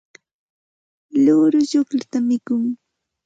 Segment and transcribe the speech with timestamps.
[1.23, 2.63] luuru chuqlluta mikun.